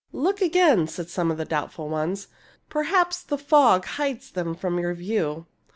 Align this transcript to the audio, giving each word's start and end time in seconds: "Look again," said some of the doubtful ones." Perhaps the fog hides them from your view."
"Look 0.13 0.41
again," 0.41 0.87
said 0.87 1.11
some 1.11 1.29
of 1.29 1.37
the 1.37 1.45
doubtful 1.45 1.87
ones." 1.87 2.27
Perhaps 2.71 3.21
the 3.21 3.37
fog 3.37 3.85
hides 3.85 4.31
them 4.31 4.55
from 4.55 4.79
your 4.79 4.95
view." 4.95 5.45